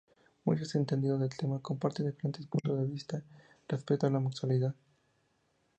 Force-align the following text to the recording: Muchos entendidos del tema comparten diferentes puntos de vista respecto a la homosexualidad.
Muchos 0.45 0.73
entendidos 0.73 1.19
del 1.19 1.29
tema 1.37 1.59
comparten 1.61 2.07
diferentes 2.07 2.47
puntos 2.47 2.75
de 2.79 2.87
vista 2.87 3.23
respecto 3.67 4.07
a 4.07 4.09
la 4.09 4.17
homosexualidad. 4.17 4.73